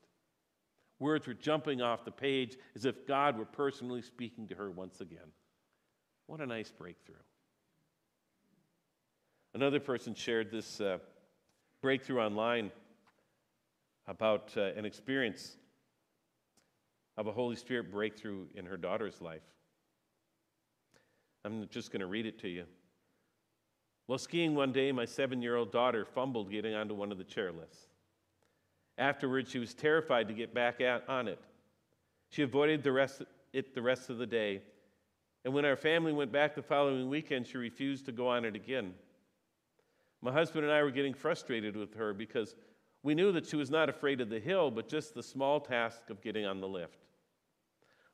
Words 0.99 1.27
were 1.27 1.35
jumping 1.35 1.83
off 1.83 2.05
the 2.05 2.11
page 2.11 2.57
as 2.77 2.85
if 2.85 3.07
God 3.07 3.37
were 3.39 3.45
personally 3.45 4.03
speaking 4.03 4.47
to 4.49 4.55
her 4.55 4.71
once 4.71 5.01
again. 5.01 5.33
What 6.27 6.41
a 6.41 6.47
nice 6.47 6.71
breakthrough. 6.71 7.17
Another 9.55 9.81
person 9.81 10.15
shared 10.15 10.51
this 10.51 10.81
uh, 10.81 10.99
breakthrough 11.81 12.21
online 12.21 12.71
about 14.07 14.53
uh, 14.57 14.63
an 14.77 14.85
experience 14.85 15.57
of 17.17 17.27
a 17.27 17.33
Holy 17.33 17.57
Spirit 17.57 17.91
breakthrough 17.91 18.47
in 18.55 18.67
her 18.67 18.77
daughter's 18.77 19.21
life. 19.21 19.43
I'm 21.45 21.69
just 21.71 21.91
going 21.91 22.01
to 22.01 22.07
read 22.07 22.27
it 22.27 22.39
to 22.41 22.49
you. 22.49 22.65
While 24.07 24.19
skiing 24.19 24.55
one 24.55 24.73
day, 24.73 24.93
my 24.93 25.05
seven 25.05 25.41
year 25.41 25.57
old 25.57 25.73
daughter 25.73 26.05
fumbled 26.05 26.51
getting 26.51 26.75
onto 26.75 26.95
one 26.95 27.13
of 27.13 27.19
the 27.19 27.25
chairlifts. 27.25 27.89
Afterwards, 28.99 29.51
she 29.51 29.59
was 29.59 29.75
terrified 29.75 30.29
to 30.29 30.35
get 30.35 30.55
back 30.55 30.81
on 31.09 31.29
it. 31.29 31.41
She 32.31 32.43
avoided 32.43 32.83
the 32.83 32.93
rest, 32.93 33.23
it 33.53 33.75
the 33.75 33.83
rest 33.83 34.11
of 34.11 34.19
the 34.19 34.27
day, 34.27 34.63
and 35.45 35.53
when 35.53 35.65
our 35.65 35.77
family 35.77 36.13
went 36.13 36.33
back 36.33 36.55
the 36.55 36.63
following 36.63 37.09
weekend, 37.09 37.47
she 37.47 37.59
refused 37.59 38.07
to 38.07 38.13
go 38.13 38.29
on 38.29 38.45
it 38.45 38.57
again. 38.57 38.95
My 40.23 40.33
husband 40.33 40.65
and 40.65 40.73
I 40.73 40.83
were 40.83 40.91
getting 40.91 41.13
frustrated 41.13 41.77
with 41.77 41.95
her 41.95 42.15
because 42.15 42.57
we 43.05 43.15
knew 43.15 43.31
that 43.33 43.47
she 43.47 43.55
was 43.55 43.71
not 43.71 43.91
afraid 43.91 44.23
of 44.23 44.31
the 44.31 44.41
hill, 44.41 44.71
but 44.71 44.89
just 44.89 45.15
the 45.15 45.23
small 45.23 45.61
task 45.61 46.09
of 46.09 46.23
getting 46.23 46.47
on 46.47 46.61
the 46.61 46.67
lift. 46.67 47.05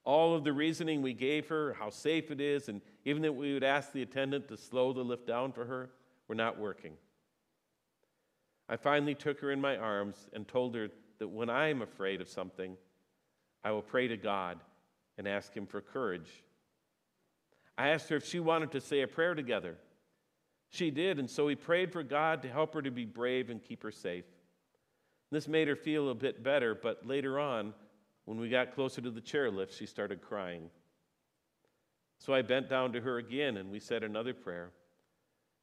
All 0.05 0.35
of 0.35 0.43
the 0.43 0.53
reasoning 0.53 1.01
we 1.01 1.15
gave 1.15 1.47
her, 1.49 1.75
how 1.79 1.91
safe 1.91 2.33
it 2.33 2.41
is, 2.41 2.69
and 2.69 2.83
even 3.05 3.23
that 3.23 3.33
we 3.33 3.55
would 3.55 3.63
ask 3.63 3.93
the 3.93 4.03
attendant 4.03 4.49
to 4.49 4.57
slow 4.57 4.93
the 4.93 5.05
lift 5.05 5.29
down 5.29 5.53
for 5.53 5.65
her, 5.65 5.91
were 6.27 6.35
not 6.35 6.59
working. 6.59 6.95
I 8.69 8.77
finally 8.77 9.15
took 9.15 9.41
her 9.41 9.53
in 9.53 9.61
my 9.61 9.77
arms 9.77 10.29
and 10.33 10.47
told 10.49 10.75
her 10.75 10.89
that 11.21 11.29
when 11.29 11.49
I 11.49 11.69
am 11.69 11.83
afraid 11.83 12.21
of 12.21 12.29
something, 12.29 12.77
I 13.63 13.71
will 13.71 13.83
pray 13.83 14.09
to 14.09 14.17
God 14.17 14.59
and 15.19 15.29
ask 15.29 15.57
Him 15.57 15.67
for 15.67 15.81
courage. 15.81 16.43
I 17.79 17.91
asked 17.91 18.09
her 18.09 18.17
if 18.17 18.27
she 18.27 18.41
wanted 18.41 18.73
to 18.73 18.81
say 18.81 19.03
a 19.03 19.07
prayer 19.07 19.35
together. 19.35 19.77
She 20.69 20.91
did, 20.91 21.21
and 21.21 21.31
so 21.31 21.47
we 21.47 21.55
prayed 21.55 21.93
for 21.93 22.03
God 22.03 22.43
to 22.43 22.49
help 22.49 22.75
her 22.75 22.83
to 22.83 22.91
be 22.91 23.05
brave 23.05 23.51
and 23.51 23.63
keep 23.63 23.85
her 23.85 23.93
safe. 23.93 24.25
This 25.31 25.47
made 25.47 25.69
her 25.69 25.77
feel 25.77 26.11
a 26.11 26.15
bit 26.15 26.43
better, 26.43 26.75
but 26.75 27.07
later 27.07 27.39
on, 27.39 27.73
when 28.25 28.39
we 28.39 28.49
got 28.49 28.75
closer 28.75 29.01
to 29.01 29.11
the 29.11 29.21
chairlift, 29.21 29.73
she 29.73 29.87
started 29.87 30.23
crying. 30.23 30.71
So 32.19 32.35
I 32.35 32.43
bent 32.43 32.69
down 32.69 32.93
to 32.93 33.01
her 33.01 33.19
again 33.19 33.57
and 33.57 33.71
we 33.71 33.81
said 33.81 34.03
another 34.03 34.35
prayer. 34.35 34.71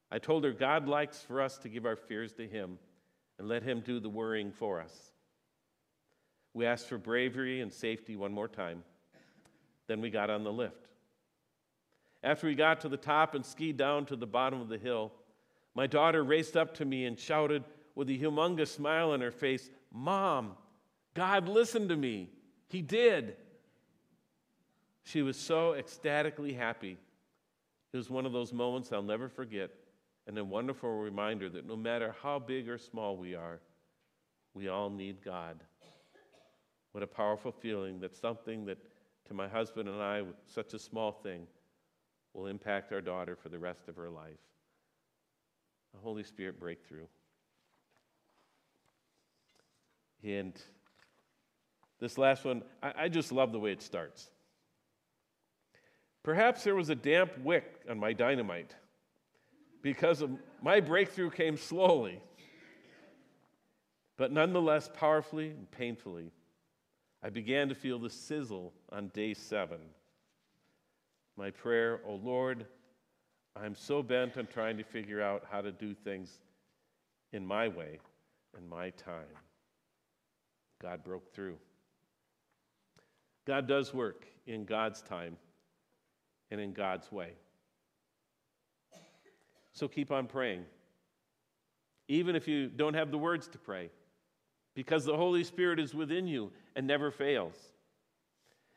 I 0.09 0.19
told 0.19 0.43
her 0.43 0.51
God 0.51 0.87
likes 0.87 1.21
for 1.21 1.41
us 1.41 1.57
to 1.59 1.69
give 1.69 1.85
our 1.85 1.95
fears 1.95 2.33
to 2.33 2.47
Him 2.47 2.79
and 3.37 3.47
let 3.47 3.63
Him 3.63 3.81
do 3.81 3.99
the 3.99 4.09
worrying 4.09 4.51
for 4.51 4.81
us. 4.81 5.11
We 6.53 6.65
asked 6.65 6.87
for 6.87 6.97
bravery 6.97 7.61
and 7.61 7.71
safety 7.71 8.15
one 8.15 8.31
more 8.31 8.47
time. 8.47 8.83
Then 9.87 10.01
we 10.01 10.09
got 10.09 10.29
on 10.29 10.43
the 10.43 10.51
lift. 10.51 10.87
After 12.23 12.47
we 12.47 12.55
got 12.55 12.81
to 12.81 12.89
the 12.89 12.97
top 12.97 13.35
and 13.35 13.45
skied 13.45 13.77
down 13.77 14.05
to 14.07 14.15
the 14.15 14.25
bottom 14.25 14.59
of 14.59 14.69
the 14.69 14.77
hill, 14.77 15.11
my 15.75 15.85
daughter 15.85 16.23
raced 16.23 16.57
up 16.57 16.73
to 16.75 16.85
me 16.85 17.05
and 17.05 17.19
shouted, 17.19 17.63
with 17.97 18.09
a 18.09 18.17
humongous 18.17 18.67
smile 18.67 19.09
on 19.09 19.21
her 19.21 19.31
face, 19.31 19.71
Mom, 19.91 20.51
God 21.15 21.49
listened 21.49 21.89
to 21.89 21.95
me. 21.95 22.29
He 22.69 22.83
did. 22.83 23.35
She 25.03 25.23
was 25.23 25.35
so 25.35 25.73
ecstatically 25.73 26.53
happy. 26.53 26.95
It 27.91 27.97
was 27.97 28.07
one 28.07 28.27
of 28.27 28.33
those 28.33 28.53
moments 28.53 28.91
I'll 28.93 29.01
never 29.01 29.27
forget 29.27 29.71
and 30.27 30.37
a 30.37 30.45
wonderful 30.45 30.91
reminder 30.91 31.49
that 31.49 31.65
no 31.65 31.75
matter 31.75 32.13
how 32.21 32.37
big 32.37 32.69
or 32.69 32.77
small 32.77 33.17
we 33.17 33.33
are, 33.33 33.61
we 34.53 34.67
all 34.67 34.91
need 34.91 35.23
God. 35.25 35.57
What 36.91 37.03
a 37.03 37.07
powerful 37.07 37.51
feeling 37.51 37.99
that 38.01 38.15
something 38.15 38.65
that 38.65 38.77
to 39.27 39.33
my 39.33 39.47
husband 39.47 39.89
and 39.89 39.99
I, 39.99 40.21
such 40.45 40.75
a 40.75 40.79
small 40.79 41.11
thing, 41.11 41.47
will 42.35 42.45
impact 42.45 42.93
our 42.93 43.01
daughter 43.01 43.35
for 43.35 43.49
the 43.49 43.57
rest 43.57 43.87
of 43.87 43.95
her 43.95 44.09
life. 44.09 44.37
A 45.97 46.03
Holy 46.03 46.23
Spirit 46.23 46.59
breakthrough. 46.59 47.07
And 50.23 50.53
this 51.99 52.17
last 52.17 52.45
one, 52.45 52.63
I, 52.81 52.93
I 52.97 53.09
just 53.09 53.31
love 53.31 53.51
the 53.51 53.59
way 53.59 53.71
it 53.71 53.81
starts. 53.81 54.29
Perhaps 56.23 56.63
there 56.63 56.75
was 56.75 56.89
a 56.89 56.95
damp 56.95 57.37
wick 57.39 57.81
on 57.89 57.99
my 57.99 58.13
dynamite 58.13 58.75
because 59.81 60.21
of 60.21 60.31
my 60.61 60.79
breakthrough 60.79 61.29
came 61.29 61.55
slowly, 61.55 62.21
but 64.17 64.31
nonetheless 64.31 64.89
powerfully 64.93 65.51
and 65.51 65.71
painfully. 65.71 66.31
I 67.23 67.29
began 67.29 67.69
to 67.69 67.75
feel 67.75 67.97
the 67.97 68.09
sizzle 68.09 68.73
on 68.91 69.07
day 69.09 69.33
seven. 69.33 69.79
My 71.37 71.51
prayer, 71.51 72.01
oh 72.05 72.15
Lord, 72.15 72.65
I'm 73.55 73.75
so 73.75 74.03
bent 74.03 74.37
on 74.37 74.47
trying 74.47 74.77
to 74.77 74.83
figure 74.83 75.21
out 75.21 75.43
how 75.49 75.61
to 75.61 75.71
do 75.71 75.93
things 75.93 76.39
in 77.31 77.45
my 77.45 77.67
way 77.67 77.99
in 78.57 78.67
my 78.67 78.89
time. 78.91 79.25
God 80.81 81.03
broke 81.03 81.33
through. 81.33 81.57
God 83.45 83.67
does 83.67 83.93
work 83.93 84.25
in 84.45 84.65
God's 84.65 85.01
time 85.01 85.37
and 86.51 86.59
in 86.59 86.73
God's 86.73 87.11
way. 87.11 87.33
So 89.73 89.87
keep 89.87 90.11
on 90.11 90.27
praying, 90.27 90.65
even 92.07 92.35
if 92.35 92.47
you 92.47 92.67
don't 92.67 92.95
have 92.95 93.11
the 93.11 93.17
words 93.17 93.47
to 93.49 93.57
pray, 93.57 93.91
because 94.73 95.05
the 95.05 95.15
Holy 95.15 95.43
Spirit 95.43 95.79
is 95.79 95.93
within 95.93 96.27
you 96.27 96.51
and 96.75 96.87
never 96.87 97.11
fails. 97.11 97.55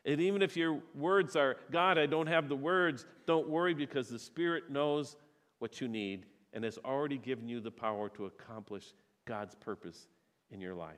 And 0.05 0.21
even 0.21 0.43
if 0.43 0.57
your 0.57 0.81
words 0.95 1.37
are, 1.37 1.57
God, 1.71 1.99
I 1.99 2.07
don't 2.07 2.27
have 2.27 2.49
the 2.49 2.57
words, 2.57 3.07
don't 3.27 3.49
worry 3.49 3.75
because 3.75 4.09
the 4.09 4.19
Spirit 4.19 4.71
knows 4.71 5.17
what 5.59 5.81
you 5.81 5.89
need 5.89 6.27
and 6.53 6.65
has 6.65 6.79
already 6.85 7.19
given 7.19 7.49
you 7.49 7.61
the 7.61 7.71
power 7.71 8.09
to 8.11 8.27
accomplish 8.27 8.93
God's 9.27 9.55
purpose 9.55 10.09
in 10.51 10.61
your 10.61 10.75
life. 10.75 10.97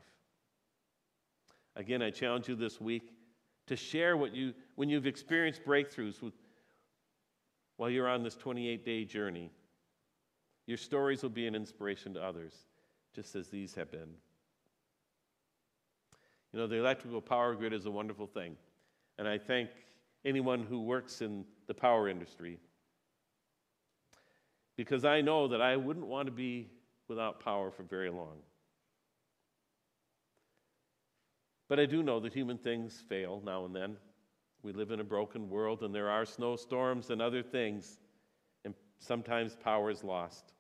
Again, 1.76 2.02
I 2.02 2.10
challenge 2.10 2.48
you 2.48 2.54
this 2.54 2.80
week 2.80 3.12
to 3.66 3.76
share 3.76 4.16
what 4.16 4.34
you, 4.34 4.52
when 4.74 4.88
you've 4.88 5.06
experienced 5.06 5.64
breakthroughs 5.64 6.20
with, 6.20 6.34
while 7.76 7.88
you're 7.88 8.08
on 8.08 8.22
this 8.22 8.36
28 8.36 8.84
day 8.84 9.04
journey. 9.04 9.50
Your 10.66 10.76
stories 10.76 11.22
will 11.22 11.30
be 11.30 11.46
an 11.46 11.54
inspiration 11.54 12.14
to 12.14 12.22
others, 12.22 12.54
just 13.14 13.34
as 13.34 13.48
these 13.48 13.74
have 13.74 13.90
been. 13.90 14.14
You 16.52 16.60
know, 16.60 16.66
the 16.66 16.76
electrical 16.76 17.20
power 17.20 17.54
grid 17.54 17.72
is 17.72 17.86
a 17.86 17.90
wonderful 17.90 18.26
thing, 18.26 18.56
and 19.18 19.26
I 19.26 19.38
thank 19.38 19.70
anyone 20.24 20.62
who 20.62 20.82
works 20.82 21.22
in 21.22 21.44
the 21.66 21.74
power 21.74 22.08
industry 22.08 22.58
because 24.76 25.04
I 25.04 25.20
know 25.20 25.48
that 25.48 25.60
I 25.60 25.76
wouldn't 25.76 26.06
want 26.06 26.26
to 26.26 26.32
be 26.32 26.68
without 27.08 27.40
power 27.40 27.70
for 27.70 27.82
very 27.82 28.10
long. 28.10 28.38
But 31.72 31.80
I 31.80 31.86
do 31.86 32.02
know 32.02 32.20
that 32.20 32.34
human 32.34 32.58
things 32.58 33.02
fail 33.08 33.40
now 33.42 33.64
and 33.64 33.74
then. 33.74 33.96
We 34.62 34.74
live 34.74 34.90
in 34.90 35.00
a 35.00 35.04
broken 35.04 35.48
world, 35.48 35.82
and 35.82 35.94
there 35.94 36.10
are 36.10 36.26
snowstorms 36.26 37.08
and 37.08 37.22
other 37.22 37.42
things, 37.42 37.98
and 38.66 38.74
sometimes 38.98 39.56
power 39.56 39.90
is 39.90 40.04
lost. 40.04 40.52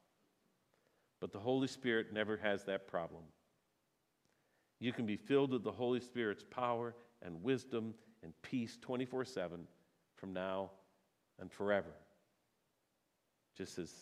But 1.20 1.30
the 1.30 1.38
Holy 1.38 1.68
Spirit 1.68 2.14
never 2.14 2.38
has 2.38 2.64
that 2.64 2.88
problem. 2.88 3.24
You 4.80 4.94
can 4.94 5.04
be 5.04 5.18
filled 5.18 5.50
with 5.52 5.64
the 5.64 5.70
Holy 5.70 6.00
Spirit's 6.00 6.44
power 6.44 6.94
and 7.20 7.42
wisdom 7.42 7.92
and 8.22 8.32
peace 8.40 8.78
24 8.80 9.26
7 9.26 9.66
from 10.16 10.32
now 10.32 10.70
and 11.38 11.52
forever, 11.52 11.92
just 13.54 13.78
as 13.78 13.92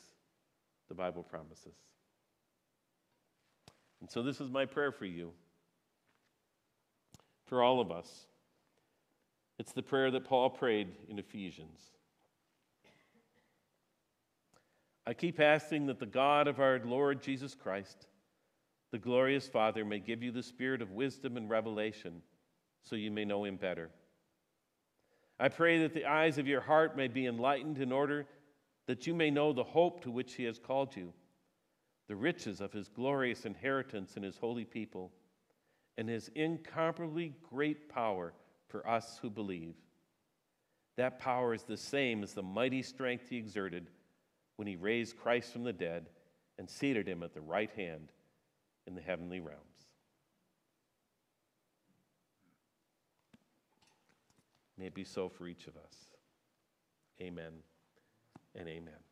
the 0.89 0.95
Bible 0.95 1.25
promises. 1.25 1.75
And 4.01 4.09
so, 4.09 4.23
this 4.23 4.41
is 4.41 4.49
my 4.49 4.65
prayer 4.65 4.93
for 4.93 5.07
you 5.07 5.33
for 7.51 7.63
all 7.63 7.81
of 7.81 7.91
us. 7.91 8.27
It's 9.59 9.73
the 9.73 9.83
prayer 9.83 10.11
that 10.13 10.25
Paul 10.25 10.49
prayed 10.49 10.89
in 11.09 11.19
Ephesians. 11.19 11.81
I 15.05 15.13
keep 15.13 15.41
asking 15.41 15.87
that 15.87 15.99
the 15.99 16.07
God 16.07 16.47
of 16.47 16.61
our 16.61 16.81
Lord 16.85 17.21
Jesus 17.21 17.57
Christ, 17.57 18.07
the 18.93 18.99
glorious 18.99 19.49
Father, 19.49 19.85
may 19.85 19.99
give 19.99 20.23
you 20.23 20.31
the 20.31 20.45
spirit 20.45 20.81
of 20.81 20.93
wisdom 20.93 21.37
and 21.37 21.51
revelation 21.51 22.23
so 22.83 22.95
you 22.95 23.11
may 23.11 23.25
know 23.25 23.45
him 23.45 23.57
better. 23.57 23.91
I 25.41 25.49
pray 25.49 25.81
that 25.83 25.93
the 25.93 26.07
eyes 26.07 26.39
of 26.39 26.47
your 26.47 26.61
heart 26.61 26.97
may 26.97 27.09
be 27.09 27.27
enlightened 27.27 27.79
in 27.79 27.91
order 27.91 28.27
that 28.87 29.07
you 29.09 29.15
may 29.15 29.31
know 29.31 29.53
the 29.53 29.65
hope 29.65 30.03
to 30.03 30.11
which 30.11 30.35
he 30.35 30.45
has 30.45 30.59
called 30.59 30.95
you, 30.95 31.13
the 32.07 32.17
riches 32.17 32.61
of 32.61 32.73
his 32.73 32.89
glorious 32.89 33.45
inheritance 33.45 34.17
in 34.17 34.23
his 34.23 34.39
holy 34.39 34.65
people, 34.65 35.11
and 35.99 36.09
his 36.09 36.31
incomparably 36.35 37.35
great 37.51 37.89
power 37.89 38.33
for 38.69 38.89
us 38.89 39.19
who 39.21 39.31
believe. 39.31 39.75
That 40.97 41.19
power 41.19 41.55
is 41.55 41.63
the 41.63 41.77
same 41.77 42.23
as 42.23 42.35
the 42.35 42.43
mighty 42.43 42.83
strength 42.83 43.29
he 43.29 43.37
exerted 43.37 43.89
when 44.57 44.69
he 44.69 44.77
raised 44.77 45.17
Christ 45.17 45.53
from 45.53 45.65
the 45.65 45.73
dead 45.73 46.07
and 46.59 46.69
seated 46.69 47.09
him 47.09 47.23
at 47.23 47.33
the 47.33 47.41
right 47.41 47.71
hand 47.73 48.13
in 48.87 48.95
the 48.95 49.01
heavenly 49.01 49.41
realms. 49.41 49.61
May 54.77 54.87
it 54.87 54.95
be 54.95 55.05
so 55.05 55.29
for 55.29 55.47
each 55.47 55.67
of 55.67 55.77
us. 55.77 55.95
Amen 57.21 57.53
and 58.55 58.69
amen. 58.69 59.10